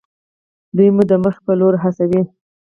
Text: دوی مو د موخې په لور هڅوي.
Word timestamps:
دوی 0.75 0.89
مو 0.95 1.03
د 1.09 1.11
موخې 1.23 1.41
په 1.45 1.53
لور 1.59 1.73
هڅوي. 1.83 2.21